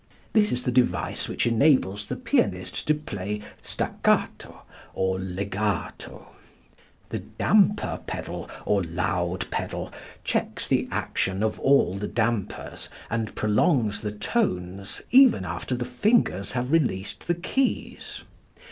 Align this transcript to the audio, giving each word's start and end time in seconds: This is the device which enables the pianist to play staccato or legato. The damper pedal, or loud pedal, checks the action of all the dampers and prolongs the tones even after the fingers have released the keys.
This 0.33 0.51
is 0.51 0.63
the 0.63 0.71
device 0.71 1.29
which 1.29 1.45
enables 1.45 2.07
the 2.07 2.15
pianist 2.15 2.87
to 2.87 2.95
play 2.95 3.43
staccato 3.61 4.63
or 4.95 5.19
legato. 5.19 6.29
The 7.09 7.19
damper 7.19 7.99
pedal, 8.07 8.49
or 8.65 8.81
loud 8.83 9.45
pedal, 9.51 9.93
checks 10.23 10.67
the 10.67 10.87
action 10.89 11.43
of 11.43 11.59
all 11.59 11.93
the 11.93 12.07
dampers 12.07 12.89
and 13.11 13.35
prolongs 13.35 14.01
the 14.01 14.09
tones 14.11 15.03
even 15.11 15.45
after 15.45 15.75
the 15.75 15.85
fingers 15.85 16.53
have 16.53 16.71
released 16.71 17.27
the 17.27 17.35
keys. 17.35 18.23